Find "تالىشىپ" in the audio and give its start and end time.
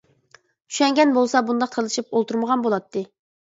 1.77-2.17